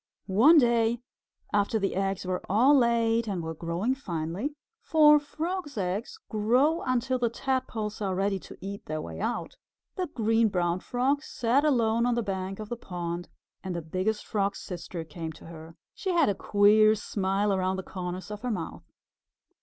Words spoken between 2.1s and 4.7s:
were all laid and were growing finely